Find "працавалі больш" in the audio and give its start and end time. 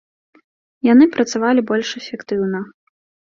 1.15-1.93